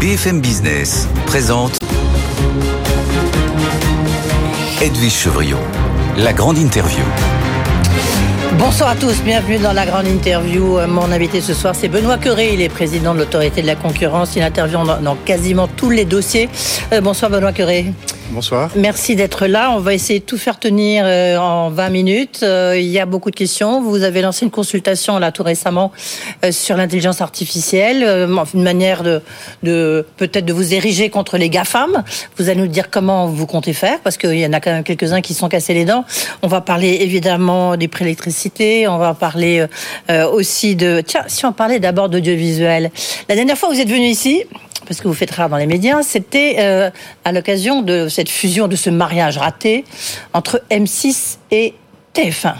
[0.00, 1.76] BFM Business présente
[4.80, 5.58] Edwige Chevrillon,
[6.16, 7.02] la grande interview.
[8.58, 10.78] Bonsoir à tous, bienvenue dans la grande interview.
[10.86, 12.54] Mon invité ce soir, c'est Benoît Curé.
[12.54, 14.36] Il est président de l'autorité de la concurrence.
[14.36, 16.48] Il intervient dans, dans quasiment tous les dossiers.
[16.92, 17.86] Euh, bonsoir Benoît Curé.
[18.30, 18.70] Bonsoir.
[18.76, 19.72] Merci d'être là.
[19.72, 22.40] On va essayer de tout faire tenir euh, en 20 minutes.
[22.42, 23.80] Euh, il y a beaucoup de questions.
[23.80, 25.92] Vous avez lancé une consultation là tout récemment
[26.44, 28.02] euh, sur l'intelligence artificielle,
[28.52, 32.04] une manière de, peut-être de vous ériger contre les GAFAM.
[32.36, 34.84] Vous allez nous dire comment vous comptez faire parce qu'il y en a quand même
[34.84, 36.04] quelques-uns qui sont cassés les dents.
[36.42, 38.88] On va parler évidemment des prix d'électricité.
[38.88, 39.64] On va parler
[40.32, 41.00] aussi de...
[41.00, 42.90] Tiens, si on parlait d'abord d'audiovisuel.
[43.28, 44.44] La dernière fois vous êtes venu ici,
[44.88, 46.90] parce que vous faites rare dans les médias, c'était euh,
[47.24, 49.84] à l'occasion de cette fusion, de ce mariage raté
[50.32, 51.74] entre M6 et
[52.14, 52.54] TF1.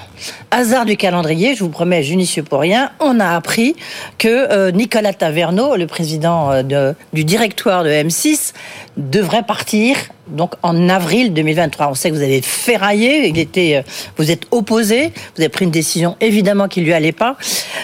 [0.51, 2.91] Hasard du calendrier, je vous promets, je n'y suis pour rien.
[3.01, 3.75] On a appris
[4.19, 8.53] que euh, Nicolas Taverneau, le président euh, du directoire de M6,
[8.97, 9.97] devrait partir
[10.29, 11.89] donc en avril 2023.
[11.89, 13.83] On sait que vous avez ferraillé, euh,
[14.17, 17.37] vous êtes opposé, vous avez pris une décision évidemment qui lui allait pas.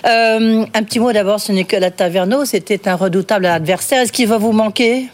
[0.04, 4.02] Un petit mot d'abord sur Nicolas Taverneau, c'était un redoutable adversaire.
[4.02, 5.06] Est-ce qu'il va vous manquer?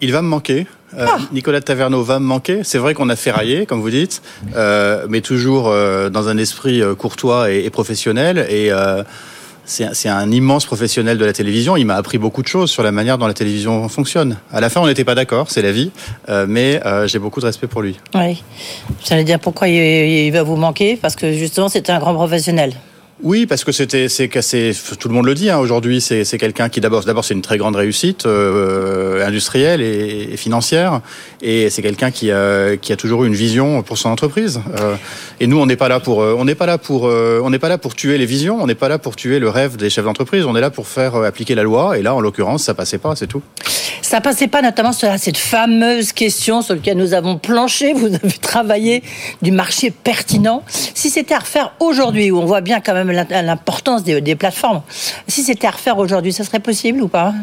[0.00, 0.66] Il va me manquer.
[0.96, 1.18] Euh, ah.
[1.32, 2.60] Nicolas Taverneau va me manquer.
[2.64, 4.22] C'est vrai qu'on a ferraillé, comme vous dites,
[4.56, 8.46] euh, mais toujours euh, dans un esprit courtois et, et professionnel.
[8.50, 8.70] Et
[9.64, 11.76] c'est un immense professionnel de la télévision.
[11.76, 14.36] Il m'a appris beaucoup de choses sur la manière dont la télévision fonctionne.
[14.52, 15.90] À la fin, on n'était pas d'accord, c'est la vie,
[16.28, 17.98] euh, mais euh, j'ai beaucoup de respect pour lui.
[18.14, 18.42] Oui.
[19.04, 22.74] J'allais dire pourquoi il, il va vous manquer, parce que justement, c'était un grand professionnel.
[23.22, 24.28] Oui, parce que c'était, c'est.
[24.98, 26.00] Tout le monde le dit hein, aujourd'hui.
[26.00, 31.00] C'est, quelqu'un qui d'abord, d'abord, c'est une très grande réussite euh, industrielle et, et, financière,
[31.40, 34.60] et c'est quelqu'un qui a, qui a toujours eu une vision pour son entreprise.
[34.80, 34.96] Euh,
[35.38, 37.50] et nous, on n'est pas là pour, euh, on n'est pas là pour, euh, on
[37.50, 38.60] n'est pas là pour tuer les visions.
[38.60, 40.44] On n'est pas là pour tuer le rêve des chefs d'entreprise.
[40.44, 41.98] On est là pour faire appliquer la loi.
[41.98, 43.14] Et là, en l'occurrence, ça passait pas.
[43.14, 43.42] C'est tout.
[44.00, 47.92] Ça passait pas, notamment sur cette fameuse question sur laquelle nous avons planché.
[47.92, 49.02] Vous avez travaillé
[49.42, 50.62] du marché pertinent.
[50.68, 54.82] Si c'était à refaire aujourd'hui, où on voit bien quand même l'importance des, des, plateformes.
[55.28, 57.34] Si c'était à refaire aujourd'hui, ça serait possible ou pas?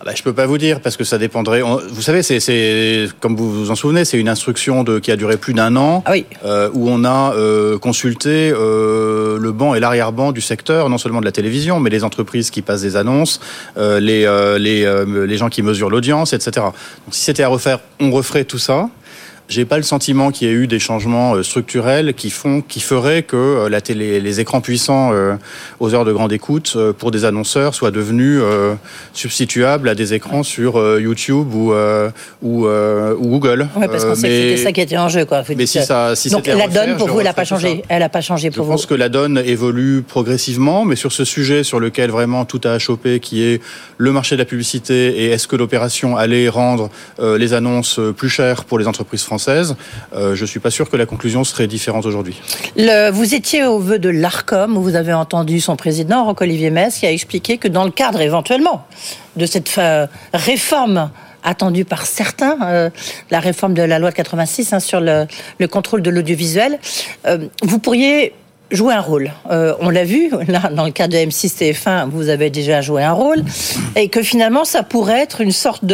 [0.00, 1.60] Ah bah, je peux pas vous dire parce que ça dépendrait.
[1.60, 5.36] Vous savez, c'est comme vous vous en souvenez, c'est une instruction de qui a duré
[5.36, 6.24] plus d'un an, ah oui.
[6.44, 11.18] euh, où on a euh, consulté euh, le banc et l'arrière-banc du secteur, non seulement
[11.18, 13.40] de la télévision, mais les entreprises qui passent des annonces,
[13.76, 16.50] euh, les euh, les, euh, les gens qui mesurent l'audience, etc.
[16.66, 16.72] Donc
[17.10, 18.88] si c'était à refaire, on referait tout ça
[19.48, 22.80] j'ai pas le sentiment qu'il y ait eu des changements euh, structurels qui font, qui
[22.80, 25.36] feraient que euh, la télé, les écrans puissants euh,
[25.80, 28.42] aux heures de grande écoute pour des annonceurs soient devenus
[29.14, 31.72] substituables à des écrans sur YouTube ou
[32.42, 33.68] ou, ou Google.
[33.76, 35.42] Oui, parce qu'on sait que c'était ça qui était en jeu, quoi.
[35.56, 37.82] Mais si ça, si donc la donne pour vous, elle n'a pas changé.
[37.88, 38.72] Elle n'a pas changé pour vous.
[38.72, 42.60] Je pense que la donne évolue progressivement, mais sur ce sujet sur lequel vraiment tout
[42.64, 43.62] a chopé, qui est
[43.96, 48.64] le marché de la publicité et est-ce que l'opération allait rendre les annonces plus chères
[48.64, 52.06] pour les entreprises françaises Euh, je ne suis pas sûr que la conclusion serait différente
[52.06, 52.40] aujourd'hui.
[53.12, 57.06] Vous étiez au vœu de l'ARCOM, où vous avez entendu son président, Roch-Olivier Metz, qui
[57.06, 58.86] a expliqué que dans le cadre éventuellement
[59.36, 61.10] de cette euh, réforme
[61.44, 62.90] attendue par certains, euh,
[63.30, 65.26] la réforme de la loi de 86 hein, sur le,
[65.58, 66.78] le, contrôle de l'audiovisuel,
[67.62, 68.34] vous pourriez
[68.70, 69.30] jouer un rôle.
[69.50, 73.02] Euh, on l'a vu, là, dans le cas de M6 TF1, vous avez déjà joué
[73.02, 73.42] un rôle,
[73.96, 75.84] et que finalement, ça pourrait être une sorte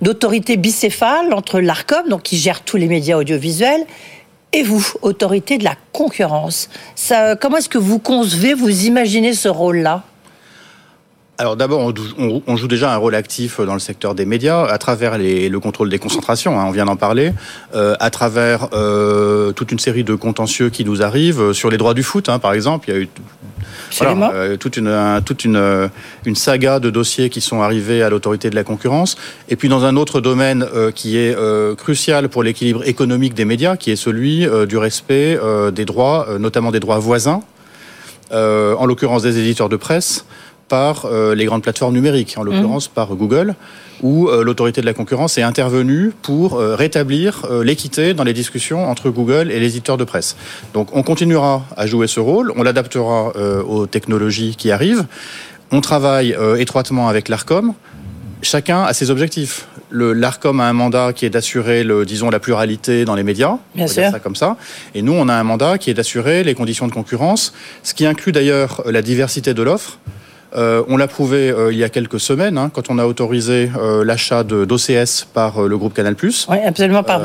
[0.00, 3.84] d'autorité bicéphale entre l'ARCOM, donc qui gère tous les médias audiovisuels,
[4.52, 6.68] et vous, autorité de la concurrence.
[6.94, 10.04] Ça, comment est-ce que vous concevez, vous imaginez ce rôle-là?
[11.36, 11.92] Alors d'abord,
[12.46, 15.58] on, joue déjà un rôle actif dans le secteur des médias à travers les, le
[15.58, 17.32] contrôle des concentrations, hein, on vient d'en parler,
[17.74, 21.76] euh, à travers euh, toute une série de contentieux qui nous arrivent euh, sur les
[21.76, 22.88] droits du foot, hein, par exemple.
[22.88, 23.08] Il y a eu
[23.98, 25.90] voilà, euh, toute, une, toute une,
[26.24, 29.16] une, saga de dossiers qui sont arrivés à l'autorité de la concurrence.
[29.48, 31.36] Et puis dans un autre domaine qui est
[31.76, 35.38] crucial pour l'équilibre économique des médias, qui est celui du respect
[35.72, 37.42] des droits, notamment des droits voisins,
[38.32, 40.24] en l'occurrence des éditeurs de presse
[40.74, 42.94] par euh, les grandes plateformes numériques, en l'occurrence mmh.
[42.94, 43.54] par Google,
[44.02, 48.90] où euh, l'autorité de la concurrence est intervenue pour euh, rétablir l'équité dans les discussions
[48.90, 50.34] entre Google et les éditeurs de presse.
[50.72, 53.32] Donc on continuera à jouer ce rôle, on l'adaptera
[53.74, 55.06] aux technologies qui arrivent,
[55.70, 57.72] on travaille étroitement avec l'ARCOM.
[58.42, 59.68] chacun a ses objectifs.
[59.92, 63.58] L'ARCOM a un mandat qui est d'assurer, disons, la pluralité dans les médias.
[63.76, 64.10] Bien sûr.
[64.10, 64.56] ça comme ça.
[64.96, 67.54] Et nous, on a un mandat qui est d'assurer les conditions de concurrence,
[67.84, 69.98] ce qui inclut d'ailleurs la diversité de l'offre.
[70.56, 73.70] Euh, on l'a prouvé euh, il y a quelques semaines, hein, quand on a autorisé
[73.76, 76.14] euh, l'achat d'OCS par le groupe Canal+.
[76.22, 77.22] Oui, absolument, par,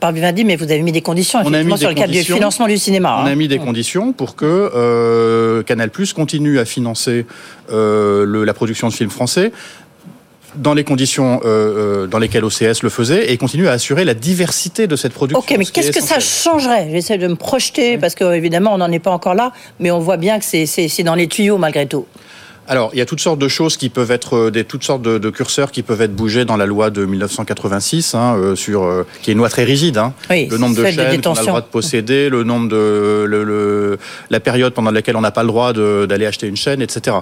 [0.00, 2.78] par Vivendi, mais vous avez mis des conditions, effectivement, sur le cadre du financement du
[2.78, 3.18] cinéma.
[3.22, 3.34] On a hein.
[3.34, 7.26] mis des conditions pour que Canal+, continue à financer
[7.70, 9.52] la production de films français
[10.56, 11.40] dans les conditions
[12.10, 15.38] dans lesquelles OCS le faisait et continue à assurer la diversité de cette production.
[15.38, 16.88] Ok, mais qu'est-ce que ça changerait?
[16.90, 20.16] J'essaie de me projeter parce qu'évidemment on n'en est pas encore là, mais on voit
[20.16, 22.06] bien que c'est dans les tuyaux malgré tout.
[22.70, 25.02] Alors, il y a toutes sortes de choses qui peuvent être, euh, des, toutes sortes
[25.02, 29.04] de, curseurs qui peuvent être bougés dans la loi de 1986, hein, euh, sur, euh,
[29.22, 29.98] qui est une loi très rigide.
[29.98, 30.14] Hein.
[30.30, 33.98] le nombre de chaînes qu'on a le droit de posséder, le nombre de, le,
[34.30, 37.16] la période pendant laquelle on n'a pas le droit d'aller acheter une chaîne, etc.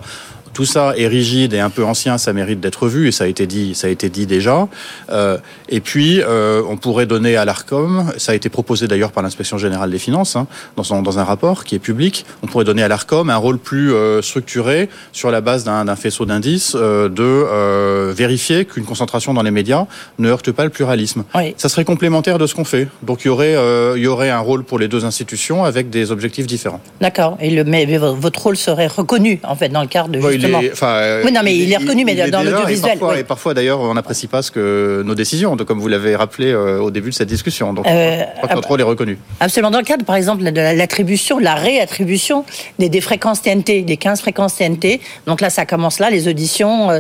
[0.53, 3.27] Tout ça est rigide et un peu ancien, ça mérite d'être vu et ça a
[3.27, 4.69] été dit, ça a été dit déjà.
[5.11, 9.23] Euh, et puis, euh, on pourrait donner à l'Arcom, ça a été proposé d'ailleurs par
[9.23, 10.47] l'inspection générale des finances hein,
[10.77, 13.93] dans, dans un rapport qui est public, on pourrait donner à l'Arcom un rôle plus
[13.93, 19.87] euh, structuré sur la base d'un faisceau d'indices de vérifier qu'une concentration dans les médias
[20.19, 21.25] ne heurte pas le pluralisme.
[21.57, 22.89] Ça serait complémentaire de ce qu'on fait.
[23.03, 23.57] Donc il y aurait,
[23.97, 26.81] il y aurait un rôle pour les deux institutions avec des objectifs différents.
[27.01, 27.37] D'accord.
[27.41, 31.33] Et le, mais votre rôle serait reconnu en fait dans le cadre de euh, oui,
[31.33, 32.93] non, mais il, est reconnu, mais dans l'audiovisuel.
[32.95, 36.53] Et parfois, parfois d'ailleurs, on n'apprécie pas ce que nos décisions, comme vous l'avez rappelé
[36.53, 37.73] euh, au début de cette discussion.
[37.73, 38.23] Donc, euh,
[38.55, 39.19] notre rôle est reconnu.
[39.41, 39.71] Absolument.
[39.71, 42.45] Dans le cadre, par exemple, de l'attribution, la réattribution
[42.79, 45.01] des, des, fréquences TNT, des 15 fréquences TNT.
[45.27, 46.91] Donc là, ça commence là, les auditions.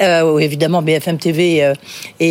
[0.00, 1.72] Euh, évidemment, BFM TV
[2.20, 2.30] et,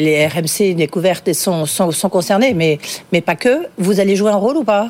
[0.00, 2.78] les RMC découvertes sont, sont, sont concernés, mais,
[3.12, 3.66] mais pas que.
[3.78, 4.88] Vous allez jouer un rôle ou pas?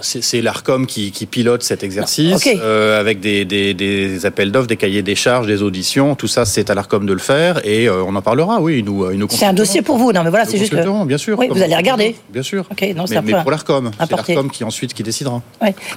[0.00, 5.46] C'est l'ARCOM qui, pilote cet exercice euh, avec des, appels d'offres, des cahiers des charges,
[5.46, 6.14] des auditions.
[6.14, 8.60] Tout ça, c'est à l'ARCOM de le faire et euh, on en parlera.
[8.60, 11.38] Oui, nous, nous C'est un dossier pour vous, non Mais voilà, c'est juste bien sûr.
[11.38, 12.16] Oui, vous allez regarder.
[12.30, 12.66] Bien sûr.
[12.94, 15.42] non, mais, pour l'ARCOM, c'est l'ARCOM qui ensuite qui décidera.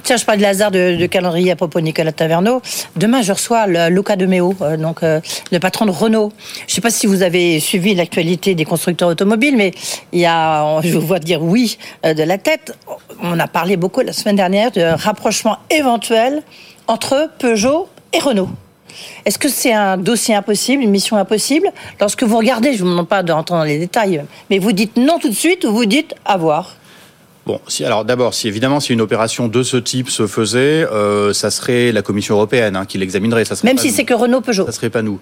[0.02, 2.60] Tiens, je parle de hasard de, calendrier à propos de Nicolas Taverneau.
[2.96, 6.32] Demain, je reçois Luca de Meo, euh, donc le patron de Renault.
[6.66, 9.72] Je ne sais pas si vous avez suivi l'actualité des constructeurs automobiles, mais
[10.12, 12.76] il y a, je vous vois dire oui de la tête.
[13.22, 16.42] On a parlé beaucoup la semaine dernière de rapprochement éventuel
[16.86, 18.48] entre Peugeot et Renault.
[19.24, 21.68] Est-ce que c'est un dossier impossible, une mission impossible?
[22.00, 25.18] Lorsque vous regardez, je ne vous demande pas d'entendre les détails, mais vous dites non
[25.18, 26.76] tout de suite ou vous dites à voir?
[27.46, 31.32] Bon, si, alors d'abord, si évidemment si une opération de ce type se faisait, euh,
[31.32, 33.44] ça serait la Commission européenne hein, qui l'examinerait.
[33.62, 34.66] Même si c'est que Renault Peugeot.
[34.66, 35.20] Ça serait pas nous.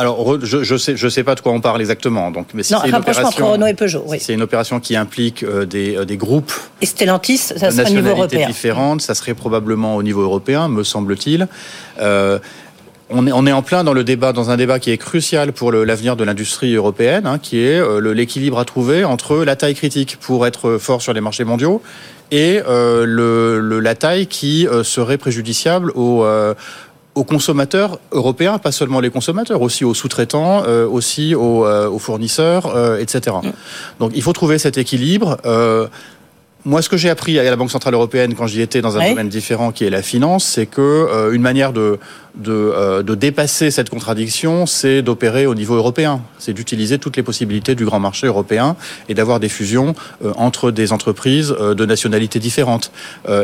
[0.00, 2.30] Alors, je, je sais, je sais pas de quoi on parle exactement.
[2.30, 4.04] Donc, mais si non, rapprochement entre Renault et Peugeot.
[4.06, 4.18] Oui.
[4.20, 6.52] C'est une opération qui implique euh, des, euh, des, groupes.
[6.80, 8.46] Et Stellantis, ça serait au niveau européen.
[8.46, 11.48] différentes, ça serait probablement au niveau européen, me semble-t-il.
[12.00, 12.38] Euh,
[13.10, 15.52] on est, on est en plein dans le débat, dans un débat qui est crucial
[15.52, 19.74] pour l'avenir de l'industrie européenne, hein, qui est euh, l'équilibre à trouver entre la taille
[19.74, 21.82] critique pour être fort sur les marchés mondiaux
[22.30, 26.26] et le, la taille qui serait préjudiciable aux,
[27.18, 31.98] aux consommateurs européens, pas seulement les consommateurs, aussi aux sous-traitants, euh, aussi aux, euh, aux
[31.98, 33.36] fournisseurs, euh, etc.
[33.98, 35.36] Donc il faut trouver cet équilibre.
[36.64, 39.08] Moi, ce que j'ai appris à la Banque centrale européenne quand j'y étais dans un
[39.08, 41.98] domaine différent, qui est la finance, c'est que une manière de
[42.38, 46.22] de, euh, de, dépasser cette contradiction, c'est d'opérer au niveau européen.
[46.38, 48.76] C'est d'utiliser toutes les possibilités du grand marché européen
[49.08, 52.92] et d'avoir des fusions euh, entre des entreprises euh, de nationalités différentes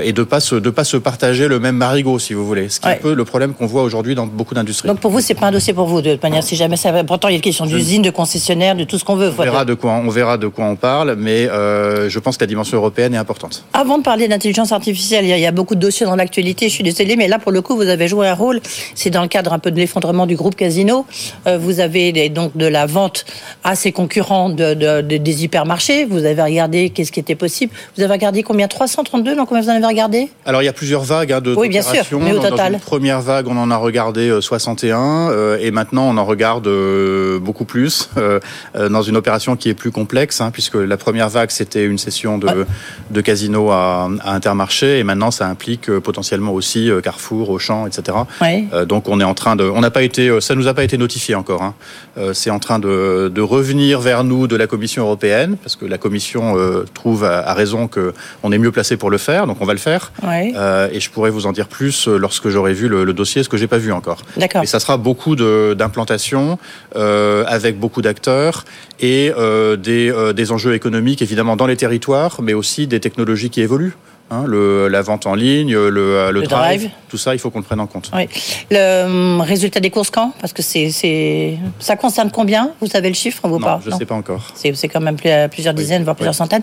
[0.03, 2.69] et de pas se, de pas se partager le même marigot, si vous voulez.
[2.69, 4.89] Ce qui est un peu le problème qu'on voit aujourd'hui dans beaucoup d'industries.
[4.89, 6.43] Donc pour vous, c'est pas un dossier pour vous de toute manière.
[6.43, 9.05] Si jamais ça, pourtant il y a une question d'usine, de concessionnaire, de tout ce
[9.05, 9.33] qu'on veut.
[9.37, 12.49] On verra de quoi on verra de quoi on parle, mais je pense que la
[12.49, 13.65] dimension européenne est importante.
[13.73, 16.69] Avant de parler d'intelligence artificielle, il y, a, beaucoup de dossiers dans l'actualité.
[16.69, 18.61] Je suis désolée, mais là pour le coup, vous avez joué un rôle
[18.95, 21.07] c'est dans le cadre un peu de l'effondrement du groupe Casino.
[21.47, 23.25] Euh, vous avez donc de la vente
[23.63, 26.05] à ses concurrents de, des hypermarchés.
[26.05, 27.73] Vous avez regardé qu'est-ce qui était possible.
[27.97, 28.69] Vous avez regardé combien?
[28.69, 30.31] 332 Non, combien vous en avez regardé?
[30.47, 32.73] Alors il y a plusieurs vagues hein, de Oui, bien sûr, mais au total.
[32.73, 36.25] Dans une première vague, on en a regardé 61 euh, euh, et maintenant on en
[36.25, 36.69] regarde
[37.41, 38.09] beaucoup plus
[38.75, 42.39] dans une opération qui est plus complexe hein, puisque la première vague c'était une session
[42.39, 42.67] de,
[43.11, 48.19] de casino à, Intermarché et maintenant ça implique potentiellement aussi Carrefour, Auchan, etc.
[48.41, 50.75] Oui donc on est en train de, on n'a pas été, euh, ça nous a
[50.75, 51.63] pas été notifié encore.
[51.63, 51.75] Hein.
[52.19, 55.85] Euh, c'est en train de, de, revenir vers nous de la Commission européenne parce que
[55.85, 59.59] la Commission euh, trouve à, raison que on est mieux placé pour le faire, donc
[59.61, 60.13] on va le faire.
[60.23, 63.69] et je pourrais vous en dire plus lorsque j'aurai vu le, dossier, ce que j'ai
[63.69, 64.23] pas vu encore.
[64.37, 64.63] D'accord.
[64.63, 66.59] Et ça sera beaucoup d'implantation
[66.95, 68.65] avec beaucoup d'acteurs
[69.01, 69.33] et
[69.79, 73.95] des, des enjeux économiques évidemment dans les territoires, mais aussi des technologies qui évoluent.
[74.31, 77.65] Hein, le, la vente en ligne, le, le, drive, tout ça, il faut qu'on le
[77.65, 78.11] prenne en compte.
[78.15, 78.27] Oui.
[78.71, 80.33] Le hum, résultat des courses quand?
[80.41, 82.71] Parce que c'est, ça concerne combien?
[82.81, 83.81] Vous savez le chiffre ou pas?
[83.85, 84.43] Je ne sais pas encore.
[84.55, 85.17] C'est, quand même
[85.51, 86.63] plusieurs dizaines, voire plusieurs centaines.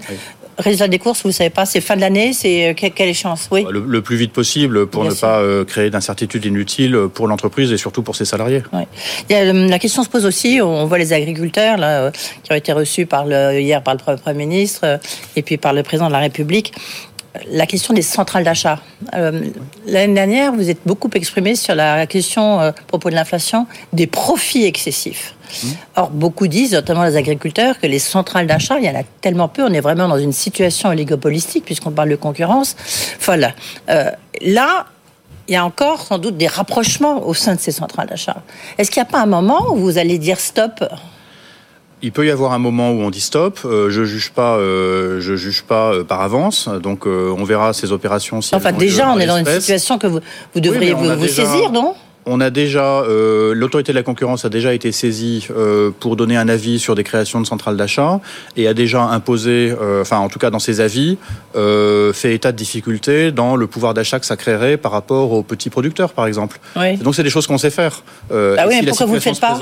[0.58, 3.48] Résultat des courses, vous ne savez pas, c'est fin de l'année, c'est euh, quelle, échéance
[3.52, 3.66] Oui.
[3.70, 8.04] Le, plus vite possible pour ne pas euh, créer d'incertitudes inutiles pour l'entreprise et surtout
[8.04, 8.62] pour ses salariés.
[8.74, 8.84] Oui.
[9.30, 12.12] La question se pose aussi, on voit les agriculteurs là, euh,
[12.44, 15.00] qui ont été reçus par le, hier par le Premier ministre
[15.36, 16.74] et puis par le Président de la République
[17.50, 18.80] la question des centrales d'achat.
[19.14, 19.42] Euh,
[19.86, 24.08] l'année dernière, vous êtes beaucoup exprimé sur la question, euh, à propos de l'inflation, des
[24.08, 25.36] profits excessifs.
[25.52, 25.68] Mmh.
[25.96, 29.48] Or, beaucoup disent, notamment les agriculteurs, que les centrales d'achat, il y en a tellement
[29.48, 33.54] peu, on est vraiment dans une situation oligopolistique, puisqu'on parle de concurrence folle.
[33.90, 34.12] Euh,
[34.42, 34.86] là,
[35.48, 38.42] il y a encore sans doute des rapprochements au sein de ces centrales d'achat.
[38.78, 40.84] Est-ce qu'il n'y a pas un moment où vous allez dire stop?
[42.02, 43.60] Il peut y avoir un moment où on dit stop.
[43.66, 46.70] Euh, je juge pas, euh, je juge pas euh, par avance.
[46.82, 48.42] Donc on verra ces opérations.
[48.42, 50.20] Si enfin, déjà, on est dans une situation que vous,
[50.54, 51.96] vous devriez vous, saisir, non?
[52.28, 55.48] On a déjà, l'autorité de la concurrence a déjà été saisie
[56.00, 58.20] pour donner un avis sur des créations de centrales d'achat
[58.56, 61.18] et a déjà imposé, enfin en tout cas dans ses avis,
[61.56, 65.72] fait état de difficultés dans le pouvoir d'achat que ça créerait par rapport aux petits
[65.72, 66.60] producteurs, par exemple.
[67.02, 68.04] Donc c'est des choses qu'on sait faire.
[68.30, 69.58] bah oui, mais pourquoi vous le faites pas?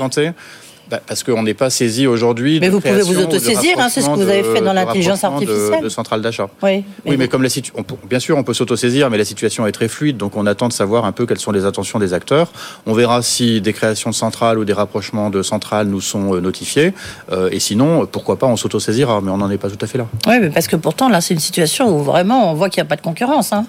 [0.90, 2.58] Bah, parce qu'on n'est pas saisi aujourd'hui.
[2.60, 5.78] Mais vous pouvez vous autosaisir, hein, c'est ce que vous avez fait dans l'intelligence artificielle.
[5.78, 6.48] De, de centrale d'achat.
[6.62, 9.66] Oui, mais, oui, mais comme la situation, bien sûr, on peut s'autosaisir, mais la situation
[9.66, 12.12] est très fluide, donc on attend de savoir un peu quelles sont les intentions des
[12.12, 12.52] acteurs.
[12.86, 16.40] On verra si des créations de centrales ou des rapprochements de centrales nous sont euh,
[16.40, 16.92] notifiés,
[17.30, 19.98] euh, et sinon, pourquoi pas, on s'autosaisira, mais on n'en est pas tout à fait
[19.98, 20.06] là.
[20.26, 22.86] Oui, mais parce que pourtant, là, c'est une situation où vraiment on voit qu'il n'y
[22.86, 23.52] a pas de concurrence.
[23.52, 23.66] Hein.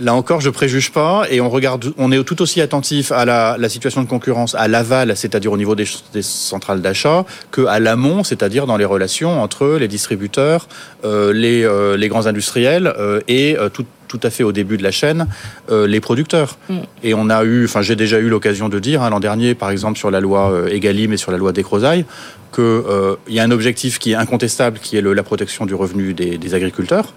[0.00, 3.56] Là encore, je préjuge pas et on regarde, on est tout aussi attentif à la,
[3.58, 7.78] la situation de concurrence à l'aval, c'est-à-dire au niveau des, des centrales d'achat, que à
[7.78, 10.66] l'amont, c'est-à-dire dans les relations entre les distributeurs,
[11.04, 14.82] euh, les, euh, les, grands industriels euh, et tout, tout à fait au début de
[14.82, 15.28] la chaîne,
[15.70, 16.58] euh, les producteurs.
[16.68, 16.78] Mm.
[17.04, 19.70] Et on a eu, enfin j'ai déjà eu l'occasion de dire hein, l'an dernier, par
[19.70, 22.04] exemple sur la loi Egalim et sur la loi Descrozailles,
[22.52, 22.84] qu'il
[23.28, 26.36] y a un objectif qui est incontestable, qui est le, la protection du revenu des,
[26.36, 27.12] des agriculteurs.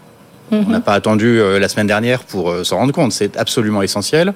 [0.51, 3.12] On n'a pas attendu euh, la semaine dernière pour euh, s'en rendre compte.
[3.12, 4.34] C'est absolument essentiel.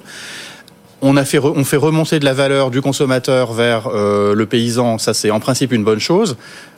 [1.00, 4.98] On, a fait on fait remonter de la valeur du consommateur vers euh, le paysan.
[4.98, 6.36] Ça, c'est en principe une bonne chose.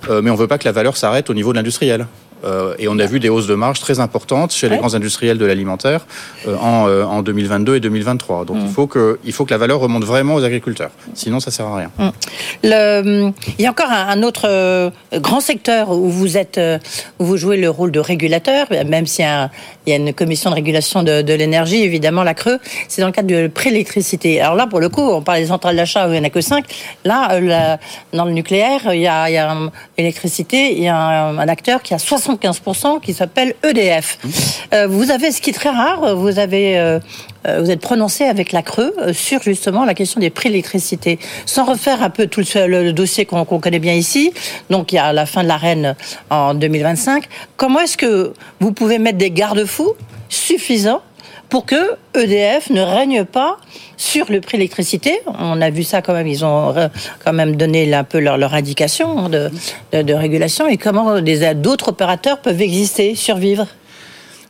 [0.09, 2.07] mais on ne veut pas que la valeur s'arrête au niveau de l'industriel.
[2.45, 5.39] Euh, et on a vu des hausses de marge très importantes chez les grands industriels
[5.39, 6.07] de l'alimentaire
[6.47, 8.45] euh, en, euh, en, 2022 et 2023.
[8.45, 8.69] Donc il, mm.
[8.69, 10.91] faut que, il faut que la valeur remonte vraiment aux agriculteurs.
[11.15, 11.91] Sinon, ça ne sert à rien.
[11.99, 12.09] Mm.
[12.65, 16.61] Le, il y a encore un, autre grand secteur où vous, êtes,
[17.19, 20.55] où vous jouez le rôle de régulateur, même s'il y y a une commission de
[20.55, 22.59] régulation de, de l'énergie, évidemment, la Creux,
[22.89, 24.41] c'est dans le cadre de pré-électricité.
[24.41, 26.31] Alors là, pour le coup, on parle des centrales d'achat où il n'y en a
[26.31, 26.65] que 5.
[27.05, 27.79] Là,
[28.13, 29.55] dans le nucléaire, il y a, il y a
[29.99, 34.19] l'électricité, il y a un, un acteur qui a 60 15% qui s'appelle EDF.
[34.73, 36.99] Euh, vous avez, ce qui est très rare, vous avez euh,
[37.47, 41.19] euh, vous êtes prononcé avec la Creux sur justement la question des prix de l'électricité.
[41.47, 44.33] Sans refaire un peu tout le, dossier qu'on connaît bien ici,
[44.71, 45.95] donc il y a la fin de l'arène
[46.31, 47.25] en 2025,
[47.57, 49.95] comment est-ce que vous pouvez mettre des garde-fous
[50.29, 51.03] suffisants
[51.55, 51.77] pour que
[52.17, 53.59] EDF ne règne pas
[53.97, 55.21] sur le prix de l'électricité.
[55.39, 56.75] On a vu ça quand même, ils ont
[57.25, 59.51] quand même donné un peu leur, leur indication de,
[59.93, 63.69] de, régulation et comment d'autres opérateurs peuvent exister, survivre?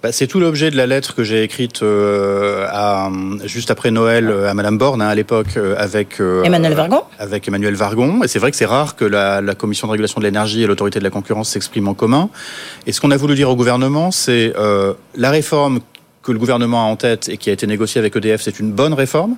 [0.02, 3.10] Bah, c'est tout l'objet de la lettre que j'ai écrite euh, à,
[3.44, 7.02] juste après Noël euh, à Madame Borne hein, à l'époque euh, avec Emmanuel Vargon.
[7.18, 8.22] Avec Emmanuel Vargon.
[8.22, 10.66] Et c'est vrai que c'est rare que la, la, Commission de régulation de l'énergie et
[10.66, 12.30] l'autorité de la concurrence s'expriment en commun.
[12.86, 14.54] Et ce qu'on a voulu dire au gouvernement, c'est
[15.16, 15.80] la réforme
[16.24, 18.72] que le gouvernement a en tête et qui a été négocié avec EDF, c'est une
[18.72, 19.36] bonne réforme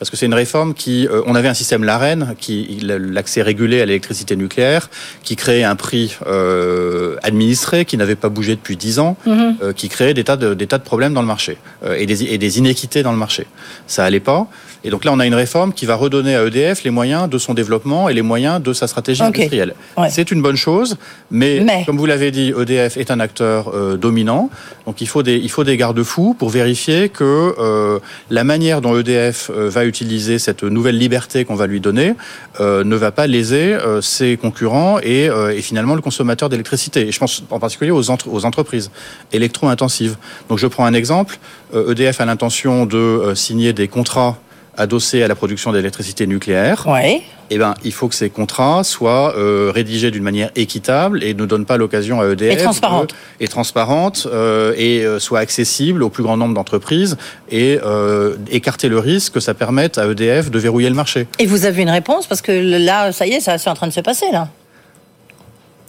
[0.00, 3.82] parce que c'est une réforme qui, euh, on avait un système l'AREN, qui l'accès régulé
[3.82, 4.88] à l'électricité nucléaire,
[5.22, 9.56] qui créait un prix euh, administré qui n'avait pas bougé depuis dix ans, mhm.
[9.62, 11.58] euh, qui créait des tas de des tas de problèmes dans le marché
[11.98, 13.46] et des et des inéquités dans le marché.
[13.86, 14.46] Ça allait pas.
[14.82, 17.36] Et donc là, on a une réforme qui va redonner à EDF les moyens de
[17.36, 19.74] son développement et les moyens de sa stratégie industrielle.
[20.08, 20.96] C'est une bonne chose,
[21.30, 24.48] mais, comme vous l'avez dit, EDF est un acteur dominant.
[24.86, 29.50] Donc il faut des, il faut des garde-fous pour vérifier que la manière dont EDF
[29.50, 32.14] va utiliser cette nouvelle liberté qu'on va lui donner
[32.60, 37.10] ne va pas léser ses concurrents et, et, finalement le consommateur d'électricité.
[37.12, 38.90] Je pense en particulier aux, aux entreprises
[39.32, 40.16] électro-intensives.
[40.48, 41.38] Donc je prends un exemple.
[41.74, 44.38] EDF e a l'intention de signer des contrats
[44.80, 46.86] adossés à la production d'électricité nucléaire.
[46.86, 47.22] Ouais.
[47.50, 51.44] Eh ben, il faut que ces contrats soient euh, rédigés d'une manière équitable et ne
[51.46, 56.10] donnent pas l'occasion à EDF et transparente et transparente euh, et euh, soit accessible au
[56.10, 57.16] plus grand nombre d'entreprises
[57.50, 61.26] et euh, écarter le risque que ça permette à EDF de verrouiller le marché.
[61.40, 63.88] Et vous avez une réponse parce que là, ça y est, ça c'est en train
[63.88, 64.48] de se passer là.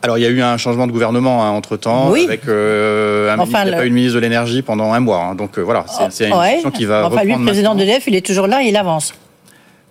[0.04, 2.26] Alors il y a eu un changement de gouvernement hein, entre temps, Oui.
[2.28, 4.62] avec euh, un Enfin, ministre, il n'y a le- pas eu de ministre de l'énergie
[4.62, 5.24] pendant un mois.
[5.32, 5.36] hein.
[5.36, 6.48] donc euh, voilà, c'est c'est une Ouais.
[6.56, 9.14] discussion qui va Enfin, lui, le président d'EDF, il est toujours là, il avance.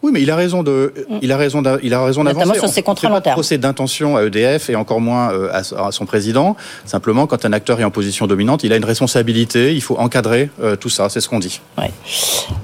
[0.03, 2.61] Oui, mais il a raison de, il a raison, d'a- il a raison Notamment d'avancer.
[2.61, 3.35] sur On ses contrats long de terme.
[3.35, 6.57] procès d'intention à EDF et encore moins euh, à, son président.
[6.87, 9.75] Simplement, quand un acteur est en position dominante, il a une responsabilité.
[9.75, 10.49] Il faut encadrer
[10.81, 11.11] tout ça.
[11.11, 11.61] C'est ce qu'on dit.
[11.77, 11.91] Ouais.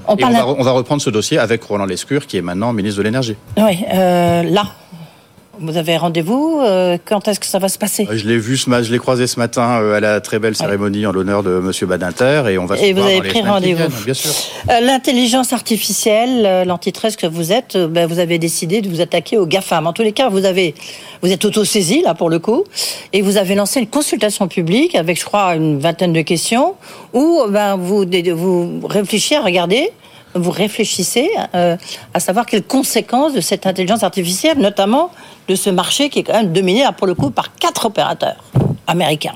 [0.07, 2.97] On Et va, on va reprendre ce dossier avec Roland Lescure, qui est maintenant ministre
[2.97, 3.35] de l'énergie.
[3.55, 4.63] Oui, euh, là.
[5.59, 8.55] Vous avez rendez-vous euh, Quand est-ce que ça va se passer Euh, Je l'ai vu
[8.57, 11.87] je l'ai croisé ce matin euh, à la très belle cérémonie en l'honneur de Monsieur
[11.87, 14.03] Badinter et on va se Et vous voir avez dans pris rendez-vous.
[14.05, 14.31] Bien sûr.
[14.67, 19.87] L'intelligence artificielle, l'antitrust que vous êtes, ben, vous avez décidé de vous attaquer aux GAFAM.
[19.87, 20.75] En tous les cas, vous avez,
[21.21, 22.63] vous êtes auto-saisi là pour le coup,
[23.13, 26.75] et vous avez lancé une consultation publique avec, je crois, une vingtaine de questions
[27.13, 29.91] où ben, vous, vous réfléchissez à regarder.
[30.35, 31.77] Vous réfléchissez euh,
[32.13, 35.09] à savoir quelles conséquences de cette intelligence artificielle, notamment
[35.47, 38.43] de ce marché qui est quand même dominé là, pour le coup par quatre opérateurs
[38.87, 39.35] américains.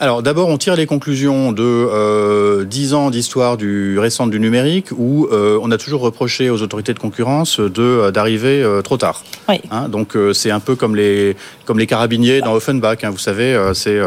[0.00, 4.92] Alors d'abord, on tire les conclusions de euh, 10 ans d'histoire du récente du numérique
[4.96, 8.96] où euh, on a toujours reproché aux autorités de concurrence de euh, d'arriver euh, trop
[8.96, 9.24] tard.
[9.48, 9.60] Oui.
[9.72, 12.98] Hein, donc c'est un peu comme les comme les carabiniers dans Offenbach.
[13.02, 13.98] hein, vous savez, c'est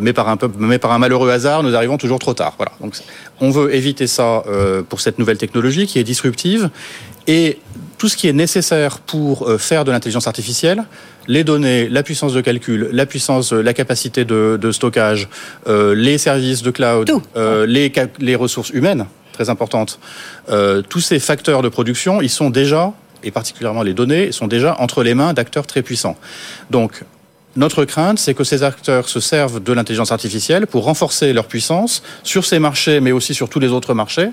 [0.00, 2.54] mais par un peu mais par un malheureux hasard, nous arrivons toujours trop tard.
[2.56, 2.72] Voilà.
[2.80, 2.94] Donc
[3.40, 4.42] on veut éviter ça
[4.88, 6.70] pour cette nouvelle technologie qui est disruptive
[7.28, 7.58] et
[8.02, 10.82] tout ce qui est nécessaire pour euh, faire de l'intelligence artificielle,
[11.28, 15.28] les données, la puissance de calcul, la puissance, euh, la capacité de, de stockage,
[15.68, 20.00] euh, les services de cloud, euh, les, ressources humaines, très importantes,
[20.48, 22.92] euh, tous ces facteurs de production, ils sont déjà,
[23.22, 26.16] et particulièrement les données, sont déjà entre les mains d'acteurs très puissants.
[26.70, 27.04] Donc,
[27.56, 32.02] notre crainte, c'est que ces acteurs se servent de l'intelligence artificielle pour renforcer leur puissance
[32.22, 34.30] sur ces marchés, mais aussi sur tous les autres marchés,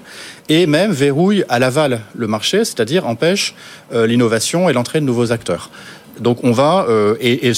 [0.48, 3.56] et même verrouillent à l'aval le marché, c'est-à-dire empêchent
[3.94, 5.70] euh, l'innovation et l'entrée de nouveaux acteurs.
[6.20, 7.54] Donc on va, euh, et, et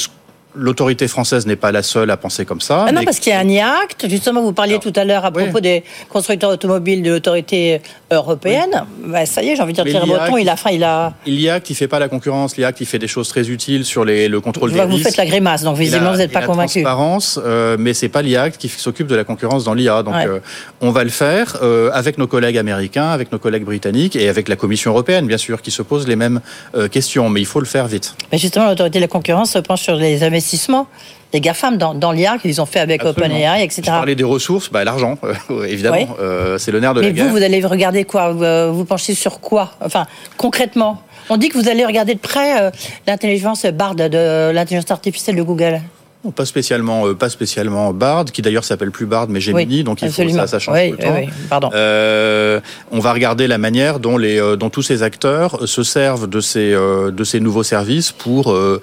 [0.55, 2.86] l'autorité française n'est pas la seule à penser comme ça.
[2.88, 4.08] Ah non, mais- parce qu'il y a un IACT.
[4.10, 5.43] Justement, vous parliez Alors, tout à l'heure à oui.
[5.43, 7.81] propos des constructeurs automobiles de l'autorité
[8.12, 8.84] européenne.
[9.05, 11.13] Bah, ça y est, j'ai envie de dire, Thierry Breton, il a, enfin, il a.
[11.25, 12.58] L'IACT, il fait pas la concurrence.
[12.58, 15.17] L'IACT, il fait des choses très utiles sur les, le contrôle Je des vous faites
[15.17, 16.81] la grimace, donc visiblement, la- vous n'êtes pas la convaincu.
[16.81, 20.03] transparence, euh, mais c'est pas l'IACT qui s'occupe de la concurrence dans l'IA.
[20.03, 20.27] Donc, Ouais.
[20.27, 20.40] euh,
[20.81, 24.48] on va le faire euh, avec nos collègues américains, avec nos collègues britanniques et avec
[24.50, 26.42] la Commission européenne, bien sûr, qui se pose les mêmes
[26.75, 27.29] euh, questions.
[27.29, 28.16] Mais il faut le faire vite.
[28.31, 30.87] Mais justement, l'autorité de la concurrence se penche sur les investissements
[31.31, 33.35] des GAFAM dans, dans l'IA qu'ils ont fait avec Absolument.
[33.35, 33.83] OpenAI, etc.
[33.85, 37.13] Je parlais des ressources, bah, l'argent, euh, évidemment, euh, c'est le nerf de Mais la
[37.13, 37.25] guerre.
[37.27, 41.01] vous, vous allez regarder quoi vous, euh, vous penchez sur quoi Enfin, concrètement?
[41.29, 42.71] On dit que vous allez regarder de près euh,
[43.07, 45.79] l'intelligence BARD de l'intelligence artificielle de Google.
[46.25, 50.01] Non, Pas spécialement, pas spécialement Bard, qui d'ailleurs s'appelle plus Bard, mais Gemini, Oui, donc
[50.01, 51.15] il faut ça, ça change Oui, tout le oui, temps.
[51.21, 51.69] oui, pardon.
[51.73, 52.59] Euh,
[52.91, 56.73] on va regarder la manière dont les, dont tous ces acteurs se servent de ces,
[56.73, 58.81] de ces nouveaux services pour euh,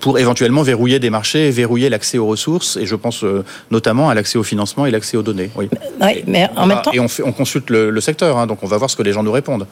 [0.00, 4.08] pour éventuellement verrouiller des marchés et verrouiller l'accès aux ressources, et je pense euh, notamment
[4.10, 5.50] à l'accès au financement et l'accès aux données.
[5.56, 5.68] Oui.
[6.00, 8.46] Oui, mais en même va- temps, Et on, fait- on consulte le, le secteur, hein,
[8.46, 9.66] donc on va voir ce que les gens nous répondent.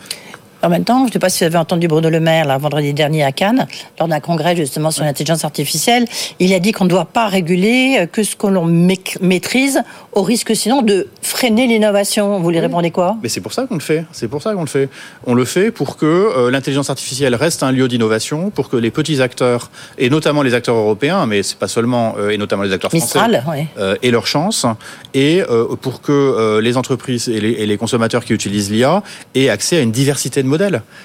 [0.64, 2.57] En même temps, je ne sais pas si vous avez entendu Bruno Le Maire, là,
[2.57, 3.66] vendredi dernier à Cannes,
[3.98, 6.07] lors d'un congrès justement sur l'intelligence artificielle.
[6.38, 10.22] Il a dit qu'on ne doit pas réguler euh, que ce que l'on maîtrise, au
[10.22, 12.38] risque sinon de freiner l'innovation.
[12.38, 13.16] Vous lui répondez quoi?
[13.25, 14.05] Mais c'est pour ça qu'on le fait.
[14.12, 14.88] C'est pour ça qu'on le fait.
[15.27, 18.92] On le fait pour que euh, l'intelligence artificielle reste un lieu d'innovation, pour que les
[18.92, 22.72] petits acteurs, et notamment les acteurs européens, mais c'est pas seulement, euh, et notamment les
[22.72, 23.44] acteurs français, Mistral,
[23.79, 24.64] euh, aient leur chance,
[25.12, 25.42] et
[25.81, 29.03] pour que les entreprises et les, et les consommateurs qui utilisent l'IA
[29.35, 30.48] aient accès à une diversité de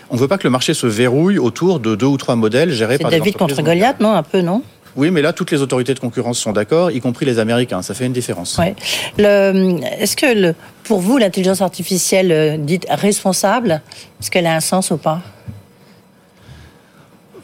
[0.10, 2.72] On ne veut pas que le marché se verrouille autour de deux ou trois modèles
[2.72, 3.68] gérés par des David entreprises contre.
[3.70, 4.62] Goliath, non Un peu, non?
[4.96, 7.84] Oui, mais là, toutes les autorités de concurrence sont d'accord, y compris les Américains.
[7.84, 8.58] Ça fait une différence.
[8.58, 8.76] Ouais.
[9.20, 10.56] Est-ce que le,
[10.86, 13.82] pour vous, l'intelligence artificielle euh, dite responsable,
[14.20, 15.22] est-ce qu'elle a un sens ou pas?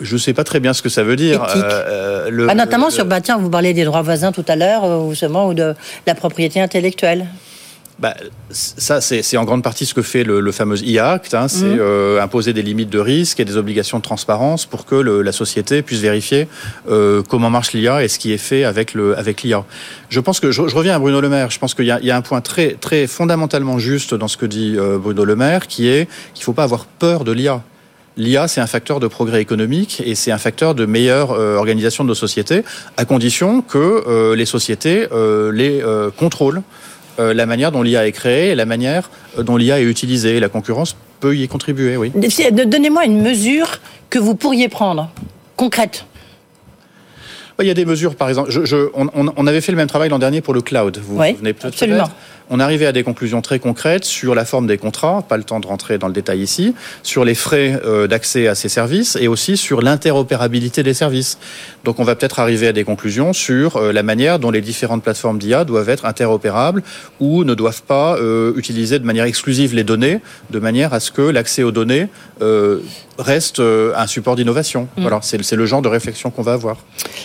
[0.02, 1.44] Je ne sais pas très bien ce que ça veut dire.
[1.44, 4.44] Euh, euh, le- Ah, Notamment le- sur, bah, tiens, vous parliez des droits voisins tout
[4.48, 5.76] à l'heure, ou justement, ou de
[6.08, 7.28] la propriété intellectuelle.
[8.00, 8.16] Bah,
[8.50, 11.78] ça, c'est en grande partie ce que fait le, le fameux e-Act, hein, c'est Mhm.
[11.80, 15.32] euh, imposer des limites de risque et des obligations de transparence pour que le- la
[15.32, 16.48] société puisse vérifier
[16.90, 19.64] euh, comment marche l'IA et ce qui est fait avec l'IA.
[20.10, 21.52] Je pense que je, je reviens à Bruno Le Maire.
[21.52, 24.28] Je pense qu'il y, a- il y a un point très très fondamentalement juste dans
[24.28, 27.24] ce que dit euh, Bruno Le Maire, qui est qu'il ne faut pas avoir peur
[27.24, 27.62] de l'IA.
[28.18, 32.04] L'IA, c'est un facteur de progrès économique et c'est un facteur de meilleure euh, organisation
[32.04, 32.64] de nos sociétés,
[32.98, 35.82] à condition que euh, les sociétés euh, les
[36.18, 36.62] contrôlent
[37.20, 40.40] euh, la manière dont l'IA est créée et la manière euh, dont l'IA est utilisée.
[40.40, 42.12] La concurrence peut y contribuer, oui.
[42.52, 45.10] Donnez-moi une mesure que vous pourriez prendre,
[45.56, 46.06] concrète.
[47.62, 48.50] Il y a des mesures, par exemple.
[48.52, 50.98] Je, je- on, on- on avait fait le même travail l'an dernier pour le cloud.
[51.02, 52.10] Vous Oui, vous souvenez peut-être absolument.
[52.50, 55.60] On arrivait à des conclusions très concrètes sur la forme des contrats, pas le temps
[55.60, 59.28] de rentrer dans le détail ici, sur les frais euh, d'accès à ces services et
[59.28, 61.38] aussi sur l'interopérabilité des services.
[61.84, 65.04] Donc on va peut-être arriver à des conclusions sur euh, la manière dont les différentes
[65.04, 66.84] plateformes d'IA doivent être interopérables
[67.20, 71.12] ou ne doivent pas euh, utiliser de manière exclusive les données, de manière à ce
[71.12, 72.08] que l'accès aux données
[73.18, 74.90] reste un support d'innovation.
[74.98, 75.02] Mm.
[75.02, 76.78] Voilà, c'est le genre de réflexion qu'on va avoir.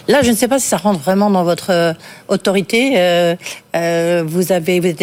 [0.07, 1.95] Là, je ne sais pas si ça rentre vraiment dans votre
[2.29, 2.91] autorité.
[3.75, 5.03] vous avez, vous êtes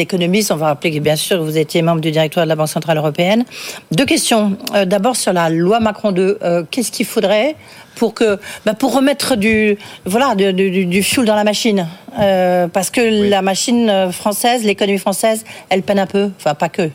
[0.52, 2.98] on va rappeler que bien sûr vous étiez membre du directoire de la Banque Centrale
[2.98, 3.46] Européenne.
[3.92, 4.58] Deux questions.
[4.86, 6.40] D'abord sur la loi Macron 2,
[6.72, 7.56] qu'est-ce qu'il faudrait
[7.96, 11.88] pour que bah, pour remettre du voilà du, du, du fuel dans la machine?
[12.18, 16.30] Euh, parce que la machine française l'économie française elle peine un peu.
[16.38, 16.90] Enfin pas que.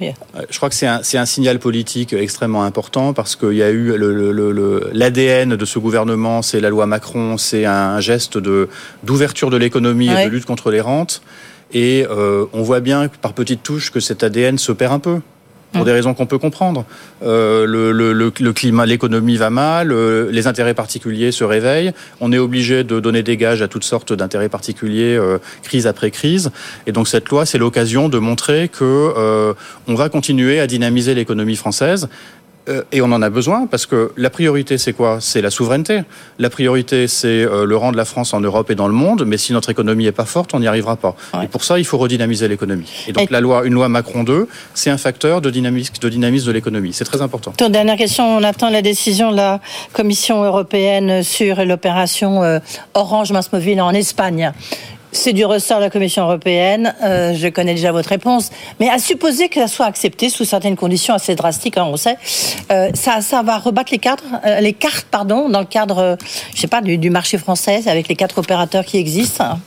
[0.48, 3.94] Je crois que c'est un, un signal politique extrêmement important parce qu'il y a eu
[4.92, 8.68] l'ADN de ce gouvernement c'est la loi Macron c'est un geste de
[9.02, 11.22] d'ouverture de l'économie et de lutte contre les rentes
[11.72, 15.20] et euh, on voit bien par petites touches que cet ADN se perd un peu
[15.72, 16.84] pour des raisons qu'on peut comprendre.
[17.22, 22.32] Euh, le, le, le, climat, l'économie va mal, euh, les intérêts particuliers se réveillent, on
[22.32, 26.50] est obligé de donner des gages à toutes sortes d'intérêts particuliers, euh, crise après crise.
[26.86, 29.54] Et donc cette loi, c'est l'occasion de montrer que euh,
[29.86, 32.08] on va continuer à dynamiser l'économie française
[32.92, 35.18] et on en a besoin parce que la priorité, c'est quoi?
[35.20, 36.02] C'est la souveraineté.
[36.38, 39.24] La priorité, c'est euh, le rang de la France en Europe et dans le monde.
[39.26, 41.16] Mais si notre économie est pas forte, on n'y arrivera pas.
[41.42, 42.90] Et pour ça, il faut redynamiser l'économie.
[43.08, 46.46] Et donc, la loi, une loi Macron 2, c'est un facteur de dynamisme de, dynamisme
[46.46, 46.92] de l'économie.
[46.92, 47.52] C'est très important.
[47.68, 48.36] dernière question.
[48.36, 49.60] On attend la décision de la
[49.92, 52.58] Commission européenne sur l'opération euh,
[52.94, 54.52] Orange Mass Mobile en Espagne.
[55.12, 56.94] C'est du ressort de la Commission européenne.
[57.02, 58.50] Euh, je connais déjà votre réponse.
[58.78, 62.16] Mais à supposer que ça soit accepté sous certaines conditions assez drastiques, hein, on sait,
[62.70, 64.00] euh, ça, ça va rebattre les
[64.46, 66.16] euh, les cartes, pardon, dans le cadre,
[66.54, 69.58] je sais pas, du, marché français avec les quatre opérateurs qui existent.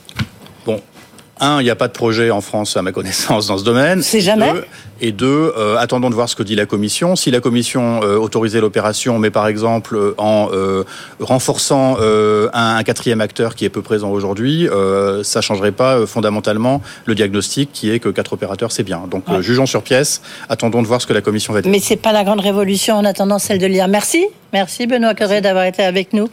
[1.40, 4.02] Un, il n'y a pas de projet en France, à ma connaissance, dans ce domaine.
[4.02, 4.52] C'est jamais.
[5.00, 7.16] Et deux, euh, attendons de voir ce que dit la Commission.
[7.16, 10.84] Si la Commission euh, autorisait l'opération, mais par exemple euh, en euh,
[11.18, 14.68] renforçant un, un, quatrième acteur qui est peu présent aujourd'hui,
[15.22, 19.02] ça changerait pas fondamentalement le diagnostic qui est que quatre opérateurs, c'est bien.
[19.10, 19.42] Donc ouais.
[19.42, 21.70] jugeons sur pièce, attendons de voir ce que la Commission va dire.
[21.70, 23.88] Mais c'est pas la grande révolution en attendant celle de l'IA.
[23.88, 24.26] Merci.
[24.54, 26.28] Merci Benoît Corré d'avoir été avec nous,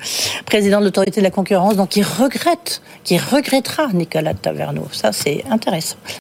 [0.45, 4.87] président de l'autorité de la concurrence, donc qui regrette, qui regrettera Nicolas Taverneau.
[4.91, 5.97] Ça, c'est intéressant.